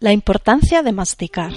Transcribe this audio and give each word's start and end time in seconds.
La 0.00 0.14
importancia 0.14 0.82
de 0.82 0.92
masticar. 0.92 1.52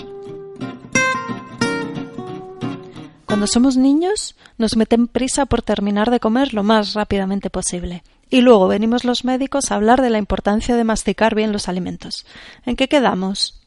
Cuando 3.25 3.47
somos 3.47 3.77
niños 3.77 4.35
nos 4.57 4.75
meten 4.75 5.07
prisa 5.07 5.45
por 5.45 5.61
terminar 5.61 6.11
de 6.11 6.19
comer 6.19 6.53
lo 6.53 6.61
más 6.61 6.93
rápidamente 6.93 7.49
posible. 7.49 8.03
Y 8.29 8.41
luego 8.41 8.67
venimos 8.67 9.05
los 9.05 9.23
médicos 9.23 9.71
a 9.71 9.75
hablar 9.75 10.01
de 10.01 10.09
la 10.09 10.17
importancia 10.17 10.75
de 10.75 10.83
masticar 10.83 11.35
bien 11.35 11.53
los 11.53 11.69
alimentos. 11.69 12.25
¿En 12.65 12.75
qué 12.75 12.89
quedamos? 12.89 13.61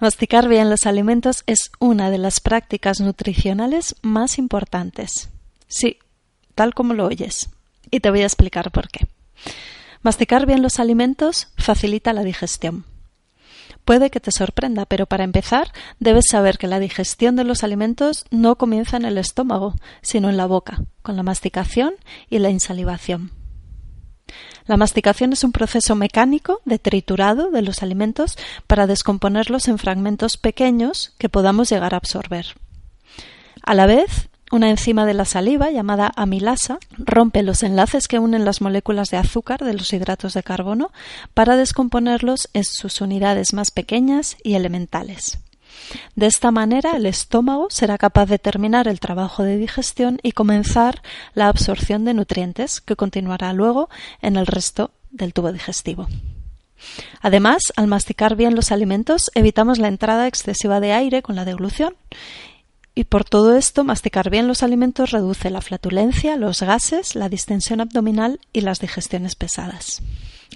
Masticar 0.00 0.48
bien 0.48 0.68
los 0.68 0.84
alimentos 0.84 1.44
es 1.46 1.70
una 1.78 2.10
de 2.10 2.18
las 2.18 2.40
prácticas 2.40 3.00
nutricionales 3.00 3.94
más 4.02 4.38
importantes. 4.38 5.30
Sí, 5.68 6.00
tal 6.56 6.74
como 6.74 6.92
lo 6.92 7.06
oyes. 7.06 7.50
Y 7.92 8.00
te 8.00 8.10
voy 8.10 8.22
a 8.22 8.26
explicar 8.26 8.72
por 8.72 8.88
qué. 8.88 9.06
Masticar 10.02 10.44
bien 10.44 10.60
los 10.60 10.80
alimentos 10.80 11.52
facilita 11.56 12.12
la 12.12 12.24
digestión. 12.24 12.84
Puede 13.84 14.10
que 14.10 14.20
te 14.20 14.32
sorprenda, 14.32 14.86
pero 14.86 15.06
para 15.06 15.24
empezar 15.24 15.72
debes 16.00 16.26
saber 16.30 16.58
que 16.58 16.66
la 16.66 16.80
digestión 16.80 17.36
de 17.36 17.44
los 17.44 17.62
alimentos 17.62 18.24
no 18.30 18.56
comienza 18.56 18.96
en 18.96 19.04
el 19.04 19.18
estómago, 19.18 19.74
sino 20.02 20.28
en 20.28 20.36
la 20.36 20.46
boca, 20.46 20.82
con 21.02 21.16
la 21.16 21.22
masticación 21.22 21.94
y 22.28 22.38
la 22.38 22.50
insalivación. 22.50 23.30
La 24.66 24.76
masticación 24.76 25.32
es 25.32 25.44
un 25.44 25.52
proceso 25.52 25.94
mecánico 25.94 26.60
de 26.64 26.78
triturado 26.78 27.50
de 27.50 27.62
los 27.62 27.82
alimentos 27.82 28.36
para 28.66 28.88
descomponerlos 28.88 29.68
en 29.68 29.78
fragmentos 29.78 30.36
pequeños 30.36 31.14
que 31.18 31.28
podamos 31.28 31.70
llegar 31.70 31.94
a 31.94 31.98
absorber. 31.98 32.56
A 33.62 33.74
la 33.74 33.86
vez, 33.86 34.28
una 34.52 34.70
enzima 34.70 35.06
de 35.06 35.14
la 35.14 35.24
saliva, 35.24 35.70
llamada 35.70 36.12
amilasa, 36.14 36.78
rompe 36.98 37.42
los 37.42 37.62
enlaces 37.62 38.06
que 38.08 38.18
unen 38.18 38.44
las 38.44 38.60
moléculas 38.60 39.10
de 39.10 39.16
azúcar 39.16 39.64
de 39.64 39.74
los 39.74 39.92
hidratos 39.92 40.34
de 40.34 40.42
carbono 40.42 40.92
para 41.34 41.56
descomponerlos 41.56 42.48
en 42.52 42.64
sus 42.64 43.00
unidades 43.00 43.52
más 43.52 43.70
pequeñas 43.70 44.36
y 44.44 44.54
elementales. 44.54 45.40
De 46.14 46.26
esta 46.26 46.50
manera, 46.50 46.96
el 46.96 47.06
estómago 47.06 47.68
será 47.70 47.98
capaz 47.98 48.26
de 48.26 48.38
terminar 48.38 48.88
el 48.88 49.00
trabajo 49.00 49.42
de 49.42 49.56
digestión 49.56 50.18
y 50.22 50.32
comenzar 50.32 51.02
la 51.34 51.48
absorción 51.48 52.04
de 52.04 52.14
nutrientes, 52.14 52.80
que 52.80 52.96
continuará 52.96 53.52
luego 53.52 53.88
en 54.22 54.36
el 54.36 54.46
resto 54.46 54.90
del 55.10 55.32
tubo 55.32 55.52
digestivo. 55.52 56.08
Además, 57.20 57.72
al 57.76 57.86
masticar 57.86 58.36
bien 58.36 58.54
los 58.54 58.70
alimentos, 58.70 59.30
evitamos 59.34 59.78
la 59.78 59.88
entrada 59.88 60.26
excesiva 60.26 60.80
de 60.80 60.92
aire 60.92 61.22
con 61.22 61.36
la 61.36 61.44
deglución 61.44 61.94
y 62.98 63.04
por 63.04 63.24
todo 63.24 63.54
esto, 63.56 63.84
masticar 63.84 64.30
bien 64.30 64.48
los 64.48 64.62
alimentos 64.62 65.10
reduce 65.10 65.50
la 65.50 65.60
flatulencia, 65.60 66.36
los 66.36 66.62
gases, 66.62 67.14
la 67.14 67.28
distensión 67.28 67.82
abdominal 67.82 68.40
y 68.54 68.62
las 68.62 68.80
digestiones 68.80 69.36
pesadas. 69.36 70.00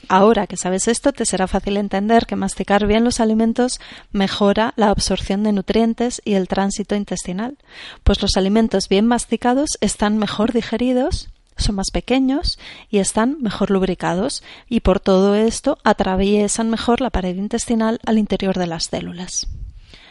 Ahora 0.09 0.47
que 0.47 0.57
sabes 0.57 0.89
esto, 0.89 1.13
te 1.13 1.27
será 1.27 1.47
fácil 1.49 1.77
entender 1.77 2.25
que 2.25 2.37
masticar 2.37 2.87
bien 2.87 3.05
los 3.05 3.21
alimentos 3.21 3.79
mejora 4.11 4.73
la 4.77 4.89
absorción 4.89 5.43
de 5.43 5.53
nutrientes 5.53 6.23
y 6.25 6.33
el 6.33 6.49
tránsito 6.49 6.95
intestinal, 6.95 7.59
pues 8.05 8.23
los 8.23 8.39
alimentos 8.39 8.89
bien 8.89 9.07
masticados 9.07 9.77
están 9.83 10.17
mejor 10.17 10.55
digeridos, 10.55 11.29
son 11.59 11.75
más 11.75 11.91
pequeños 11.93 12.59
y 12.89 13.01
están 13.01 13.37
mejor 13.43 13.71
lubricados, 13.71 14.43
y 14.67 14.81
por 14.81 14.99
todo 14.99 15.35
esto 15.35 15.77
atraviesan 15.85 16.71
mejor 16.71 17.03
la 17.03 17.11
pared 17.11 17.37
intestinal 17.37 18.01
al 18.07 18.17
interior 18.17 18.57
de 18.57 18.67
las 18.67 18.85
células. 18.85 19.47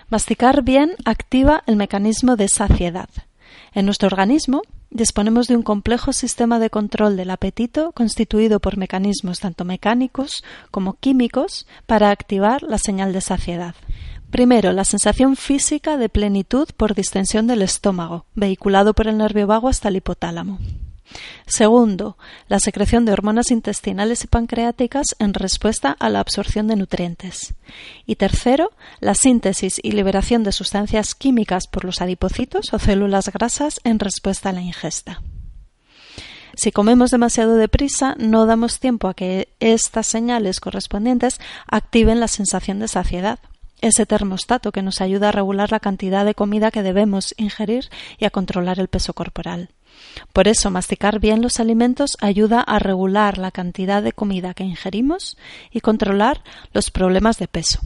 Masticar 0.09 0.63
bien 0.63 0.95
activa 1.05 1.63
el 1.67 1.75
mecanismo 1.75 2.35
de 2.35 2.47
saciedad. 2.47 3.09
En 3.75 3.85
nuestro 3.85 4.07
organismo 4.07 4.63
disponemos 4.89 5.47
de 5.47 5.55
un 5.55 5.61
complejo 5.61 6.13
sistema 6.13 6.57
de 6.57 6.71
control 6.71 7.15
del 7.15 7.29
apetito 7.29 7.91
constituido 7.91 8.59
por 8.59 8.75
mecanismos 8.75 9.39
tanto 9.39 9.65
mecánicos 9.65 10.43
como 10.71 10.93
químicos 10.93 11.67
para 11.85 12.09
activar 12.09 12.63
la 12.63 12.79
señal 12.79 13.13
de 13.13 13.21
saciedad. 13.21 13.75
Primero, 14.31 14.73
la 14.73 14.83
sensación 14.83 15.35
física 15.35 15.97
de 15.97 16.09
plenitud 16.09 16.67
por 16.75 16.95
distensión 16.95 17.45
del 17.45 17.61
estómago, 17.61 18.25
vehiculado 18.33 18.95
por 18.95 19.07
el 19.07 19.17
nervio 19.17 19.45
vago 19.45 19.69
hasta 19.69 19.89
el 19.89 19.97
hipotálamo. 19.97 20.57
Segundo, 21.47 22.17
la 22.47 22.59
secreción 22.59 23.05
de 23.05 23.11
hormonas 23.11 23.51
intestinales 23.51 24.23
y 24.23 24.27
pancreáticas 24.27 25.15
en 25.17 25.33
respuesta 25.33 25.95
a 25.99 26.09
la 26.09 26.19
absorción 26.19 26.67
de 26.67 26.75
nutrientes. 26.75 27.55
Y 28.05 28.15
tercero, 28.15 28.71
la 28.99 29.15
síntesis 29.15 29.79
y 29.81 29.91
liberación 29.91 30.43
de 30.43 30.51
sustancias 30.51 31.15
químicas 31.15 31.67
por 31.67 31.85
los 31.85 32.01
adipocitos 32.01 32.73
o 32.73 32.79
células 32.79 33.29
grasas 33.29 33.79
en 33.83 33.99
respuesta 33.99 34.49
a 34.49 34.53
la 34.53 34.61
ingesta. 34.61 35.21
Si 36.55 36.71
comemos 36.71 37.11
demasiado 37.11 37.55
deprisa, 37.55 38.15
no 38.19 38.45
damos 38.45 38.79
tiempo 38.79 39.07
a 39.07 39.13
que 39.13 39.49
estas 39.59 40.07
señales 40.07 40.59
correspondientes 40.59 41.39
activen 41.67 42.19
la 42.19 42.27
sensación 42.27 42.79
de 42.79 42.89
saciedad, 42.89 43.39
ese 43.81 44.05
termostato 44.05 44.71
que 44.71 44.81
nos 44.81 44.99
ayuda 44.99 45.29
a 45.29 45.31
regular 45.31 45.71
la 45.71 45.79
cantidad 45.79 46.25
de 46.25 46.35
comida 46.35 46.71
que 46.71 46.83
debemos 46.83 47.33
ingerir 47.37 47.89
y 48.17 48.25
a 48.25 48.29
controlar 48.29 48.79
el 48.79 48.89
peso 48.89 49.13
corporal. 49.13 49.69
Por 50.33 50.47
eso, 50.47 50.69
masticar 50.69 51.19
bien 51.19 51.41
los 51.41 51.59
alimentos 51.59 52.17
ayuda 52.21 52.61
a 52.61 52.79
regular 52.79 53.37
la 53.37 53.51
cantidad 53.51 54.03
de 54.03 54.11
comida 54.11 54.53
que 54.53 54.63
ingerimos 54.63 55.37
y 55.71 55.81
controlar 55.81 56.43
los 56.73 56.91
problemas 56.91 57.37
de 57.37 57.47
peso. 57.47 57.79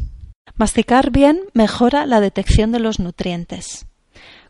Masticar 0.55 1.11
bien 1.11 1.41
mejora 1.53 2.05
la 2.05 2.19
detección 2.19 2.71
de 2.71 2.79
los 2.79 2.99
nutrientes. 2.99 3.87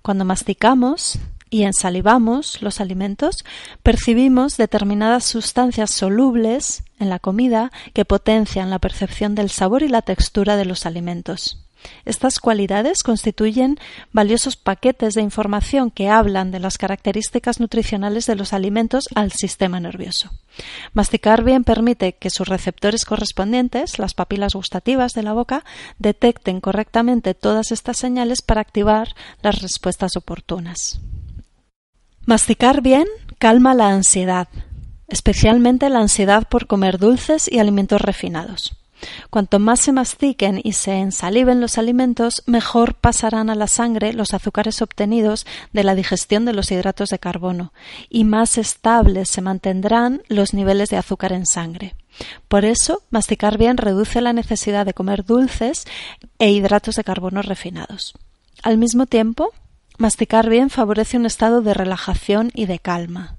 Cuando 0.02 0.26
masticamos 0.26 1.20
y 1.50 1.64
ensalivamos 1.64 2.62
los 2.62 2.82
alimentos, 2.82 3.46
percibimos 3.84 4.58
determinadas 4.58 5.24
sustancias 5.24 5.92
solubles 5.92 6.84
en 7.00 7.10
la 7.10 7.20
comida 7.20 7.72
que 7.94 8.06
potencian 8.06 8.70
la 8.70 8.80
percepción 8.80 9.36
del 9.36 9.50
sabor 9.50 9.84
y 9.84 9.88
la 9.88 10.02
textura 10.02 10.58
de 10.58 10.66
los 10.66 10.86
alimentos. 10.86 11.63
Estas 12.06 12.40
cualidades 12.40 13.04
constituyen 13.04 13.80
valiosos 14.12 14.56
paquetes 14.56 15.14
de 15.14 15.22
información 15.22 15.92
que 15.92 16.10
hablan 16.10 16.52
de 16.52 16.60
las 16.60 16.78
características 16.78 17.60
nutricionales 17.60 18.26
de 18.26 18.36
los 18.36 18.54
alimentos 18.54 19.10
al 19.16 19.32
sistema 19.32 19.80
nervioso. 19.80 20.32
Masticar 20.94 21.44
bien 21.44 21.64
permite 21.64 22.14
que 22.14 22.30
sus 22.30 22.48
receptores 22.48 23.06
correspondientes, 23.06 24.00
las 24.00 24.14
papilas 24.14 24.54
gustativas 24.54 25.14
de 25.14 25.24
la 25.24 25.34
boca, 25.34 25.64
detecten 26.00 26.62
correctamente 26.62 27.34
todas 27.34 27.72
estas 27.72 27.98
señales 27.98 28.42
para 28.42 28.62
activar 28.62 29.10
las 29.42 29.62
respuestas 29.62 30.16
oportunas. 30.16 31.00
Masticar 32.26 32.82
bien 32.82 33.06
calma 33.38 33.74
la 33.74 33.90
ansiedad, 33.90 34.48
especialmente 35.08 35.90
la 35.90 36.00
ansiedad 36.00 36.48
por 36.48 36.68
comer 36.68 36.98
dulces 36.98 37.52
y 37.52 37.60
alimentos 37.60 38.02
refinados. 38.02 38.83
Cuanto 39.30 39.60
más 39.60 39.82
se 39.82 39.92
mastiquen 39.92 40.62
y 40.64 40.74
se 40.74 40.94
ensaliven 41.00 41.62
los 41.62 41.78
alimentos, 41.78 42.44
mejor 42.46 42.96
pasarán 42.96 43.50
a 43.50 43.56
la 43.56 43.68
sangre 43.68 44.14
los 44.14 44.34
azúcares 44.34 44.82
obtenidos 44.82 45.46
de 45.72 45.84
la 45.84 45.96
digestión 45.96 46.46
de 46.46 46.54
los 46.54 46.72
hidratos 46.72 47.10
de 47.10 47.20
carbono, 47.20 47.74
y 48.10 48.24
más 48.24 48.58
estables 48.58 49.30
se 49.30 49.42
mantendrán 49.42 50.22
los 50.28 50.54
niveles 50.54 50.90
de 50.90 50.98
azúcar 50.98 51.34
en 51.34 51.46
sangre. 51.46 51.96
Por 52.48 52.66
eso, 52.66 53.02
masticar 53.10 53.58
bien 53.58 53.78
reduce 53.78 54.22
la 54.22 54.34
necesidad 54.34 54.86
de 54.86 54.94
comer 54.94 55.26
dulces 55.26 55.86
e 56.40 56.52
hidratos 56.52 56.96
de 56.96 57.04
carbono 57.04 57.42
refinados. 57.42 58.14
Al 58.62 58.78
mismo 58.78 59.06
tiempo, 59.06 59.52
masticar 59.98 60.50
bien 60.50 60.70
favorece 60.70 61.18
un 61.18 61.26
estado 61.26 61.62
de 61.62 61.74
relajación 61.74 62.52
y 62.54 62.66
de 62.66 62.80
calma. 62.80 63.38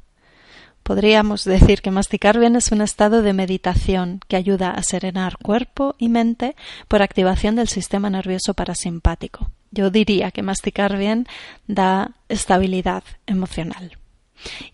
Podríamos 0.85 1.45
decir 1.45 1.81
que 1.81 1.91
masticar 1.91 2.39
bien 2.39 2.57
es 2.57 2.71
un 2.71 2.83
estado 2.83 3.23
de 3.23 3.33
meditación 3.33 4.21
que 4.29 4.37
ayuda 4.37 4.71
a 4.71 4.83
serenar 4.83 5.39
cuerpo 5.39 5.95
y 5.97 6.11
mente 6.11 6.57
por 6.89 7.01
activación 7.01 7.57
del 7.57 7.69
sistema 7.69 8.11
nervioso 8.11 8.53
parasimpático. 8.53 9.51
Yo 9.71 9.89
diría 9.89 10.31
que 10.31 10.43
masticar 10.43 10.99
bien 10.99 11.27
da 11.67 12.13
estabilidad 12.29 13.03
emocional. 13.25 13.97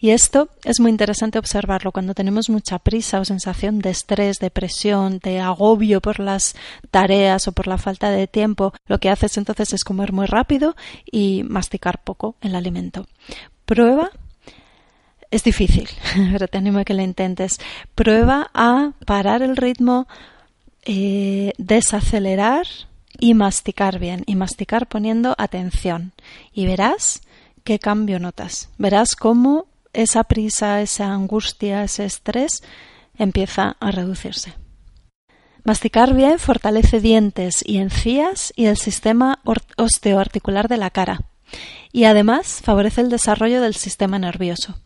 Y 0.01 0.11
esto 0.11 0.49
es 0.65 0.81
muy 0.81 0.91
interesante 0.91 1.39
observarlo 1.39 1.93
cuando 1.93 2.13
tenemos 2.13 2.51
mucha 2.51 2.81
prisa 2.81 3.21
o 3.21 3.25
sensación 3.25 3.79
de 3.79 3.91
estrés, 3.91 4.39
de 4.41 4.51
presión, 4.51 5.21
de 5.21 5.39
agobio 5.39 6.01
por 6.01 6.19
las 6.19 6.57
tareas 6.91 7.47
o 7.47 7.53
por 7.53 7.69
la 7.69 7.79
falta 7.79 8.11
de 8.11 8.27
tiempo. 8.27 8.73
Lo 8.87 8.99
que 8.99 9.11
haces 9.11 9.37
entonces 9.37 9.73
es 9.75 9.85
comer 9.85 10.13
muy 10.13 10.27
rápido 10.27 10.75
y 11.05 11.45
masticar 11.45 12.03
poco 12.03 12.35
el 12.41 12.57
alimento. 12.57 13.07
Prueba 13.65 14.11
es 15.31 15.45
difícil, 15.45 15.89
pero 16.33 16.49
te 16.49 16.59
animo 16.59 16.81
a 16.81 16.85
que 16.85 16.95
lo 16.95 17.03
intentes. 17.03 17.59
Prueba 17.95 18.51
a 18.55 18.93
parar 19.07 19.43
el 19.43 19.57
ritmo, 19.57 20.09
eh, 20.85 21.53
desacelerar 21.59 22.67
y 23.19 23.35
masticar 23.35 23.99
bien. 23.99 24.23
Y 24.27 24.35
masticar 24.35 24.89
poniendo 24.89 25.35
atención. 25.39 26.13
Y 26.53 26.67
verás 26.67 27.23
qué 27.65 27.79
cambio 27.79 28.19
notas. 28.19 28.71
Verás 28.79 29.15
cómo 29.15 29.67
esa 29.93 30.25
prisa, 30.25 30.81
esa 30.81 31.13
angustia, 31.13 31.85
ese 31.85 32.05
estrés 32.05 32.63
empieza 33.19 33.77
a 33.81 33.91
reducirse. 33.91 34.55
Masticar 35.63 36.15
bien 36.15 36.39
fortalece 36.39 37.01
dientes 37.01 37.63
y 37.67 37.79
encías 37.79 38.53
y 38.57 38.65
el 38.67 38.79
sistema 38.79 39.41
osteoarticular 39.77 40.69
de 40.69 40.79
la 40.79 40.91
cara 40.91 41.21
y 41.93 42.05
además 42.05 42.61
favorece 42.63 43.01
el 43.01 43.11
desarrollo 43.11 43.61
del 43.61 43.75
sistema 43.75 44.19
nervioso. 44.19 44.77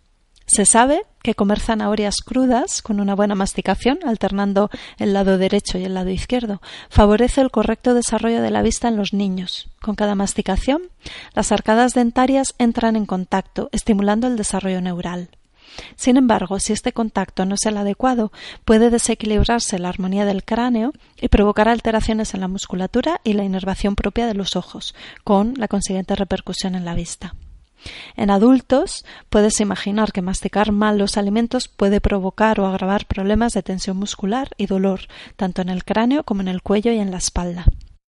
Se 0.46 0.66
sabe 0.66 1.04
que 1.22 1.34
comer 1.34 1.58
zanahorias 1.58 2.16
crudas 2.16 2.82
con 2.82 3.00
una 3.00 3.14
buena 3.14 3.34
masticación, 3.34 3.98
alternando 4.04 4.70
el 4.98 5.14
lado 5.14 5.38
derecho 5.38 5.78
y 5.78 5.84
el 5.84 5.94
lado 5.94 6.10
izquierdo, 6.10 6.60
favorece 6.90 7.40
el 7.40 7.50
correcto 7.50 7.94
desarrollo 7.94 8.42
de 8.42 8.50
la 8.50 8.60
vista 8.60 8.88
en 8.88 8.96
los 8.96 9.14
niños. 9.14 9.70
Con 9.80 9.94
cada 9.94 10.14
masticación, 10.14 10.82
las 11.34 11.50
arcadas 11.50 11.94
dentarias 11.94 12.54
entran 12.58 12.96
en 12.96 13.06
contacto, 13.06 13.70
estimulando 13.72 14.26
el 14.26 14.36
desarrollo 14.36 14.82
neural. 14.82 15.30
Sin 15.96 16.16
embargo, 16.16 16.60
si 16.60 16.72
este 16.72 16.92
contacto 16.92 17.46
no 17.46 17.54
es 17.54 17.64
el 17.66 17.76
adecuado, 17.76 18.30
puede 18.64 18.90
desequilibrarse 18.90 19.78
la 19.78 19.88
armonía 19.88 20.24
del 20.24 20.44
cráneo 20.44 20.92
y 21.20 21.28
provocar 21.28 21.68
alteraciones 21.68 22.34
en 22.34 22.40
la 22.40 22.48
musculatura 22.48 23.20
y 23.24 23.32
la 23.32 23.44
inervación 23.44 23.96
propia 23.96 24.26
de 24.26 24.34
los 24.34 24.56
ojos, 24.56 24.94
con 25.24 25.54
la 25.56 25.68
consiguiente 25.68 26.14
repercusión 26.14 26.74
en 26.74 26.84
la 26.84 26.94
vista. 26.94 27.34
En 28.16 28.30
adultos, 28.30 29.04
puedes 29.30 29.60
imaginar 29.60 30.12
que 30.12 30.22
masticar 30.22 30.72
mal 30.72 30.98
los 30.98 31.16
alimentos 31.16 31.68
puede 31.68 32.00
provocar 32.00 32.60
o 32.60 32.66
agravar 32.66 33.06
problemas 33.06 33.52
de 33.52 33.62
tensión 33.62 33.96
muscular 33.96 34.50
y 34.56 34.66
dolor, 34.66 35.00
tanto 35.36 35.62
en 35.62 35.68
el 35.68 35.84
cráneo 35.84 36.24
como 36.24 36.40
en 36.40 36.48
el 36.48 36.62
cuello 36.62 36.92
y 36.92 36.98
en 36.98 37.10
la 37.10 37.18
espalda. 37.18 37.64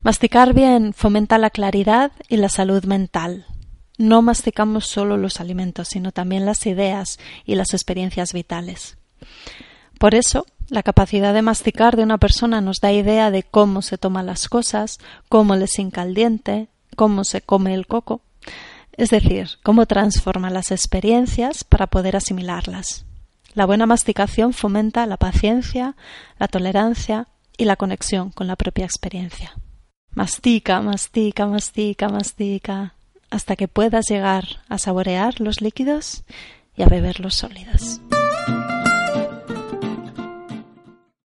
Masticar 0.02 0.54
bien 0.54 0.94
fomenta 0.94 1.36
la 1.38 1.50
claridad 1.50 2.12
y 2.28 2.38
la 2.38 2.48
salud 2.48 2.84
mental. 2.84 3.44
No 3.98 4.22
masticamos 4.22 4.86
solo 4.86 5.18
los 5.18 5.40
alimentos, 5.40 5.88
sino 5.88 6.10
también 6.10 6.46
las 6.46 6.64
ideas 6.66 7.18
y 7.44 7.54
las 7.54 7.74
experiencias 7.74 8.32
vitales. 8.32 8.96
Por 9.98 10.14
eso, 10.14 10.46
la 10.70 10.82
capacidad 10.82 11.34
de 11.34 11.42
masticar 11.42 11.96
de 11.96 12.04
una 12.04 12.16
persona 12.16 12.62
nos 12.62 12.80
da 12.80 12.92
idea 12.92 13.30
de 13.30 13.42
cómo 13.42 13.82
se 13.82 13.98
toman 13.98 14.24
las 14.24 14.48
cosas, 14.48 14.98
cómo 15.28 15.54
le 15.56 15.66
hinca 15.76 16.02
el 16.02 16.14
diente, 16.14 16.68
cómo 16.96 17.24
se 17.24 17.42
come 17.42 17.74
el 17.74 17.86
coco, 17.86 18.22
es 19.00 19.08
decir, 19.08 19.48
cómo 19.62 19.86
transforma 19.86 20.50
las 20.50 20.70
experiencias 20.70 21.64
para 21.64 21.86
poder 21.86 22.16
asimilarlas. 22.16 23.06
La 23.54 23.64
buena 23.64 23.86
masticación 23.86 24.52
fomenta 24.52 25.06
la 25.06 25.16
paciencia, 25.16 25.96
la 26.38 26.48
tolerancia 26.48 27.26
y 27.56 27.64
la 27.64 27.76
conexión 27.76 28.30
con 28.30 28.46
la 28.46 28.56
propia 28.56 28.84
experiencia. 28.84 29.54
Mastica, 30.10 30.82
mastica, 30.82 31.46
mastica, 31.46 32.10
mastica, 32.10 32.94
hasta 33.30 33.56
que 33.56 33.68
puedas 33.68 34.04
llegar 34.10 34.44
a 34.68 34.76
saborear 34.76 35.40
los 35.40 35.62
líquidos 35.62 36.24
y 36.76 36.82
a 36.82 36.86
beber 36.86 37.20
los 37.20 37.36
sólidos. 37.36 38.02